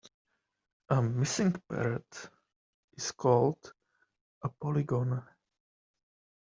A 0.89 0.99
missing 0.99 1.53
parrot 1.69 2.31
is 2.97 3.11
called 3.11 3.71
a 4.41 4.49
polygon. 4.49 5.23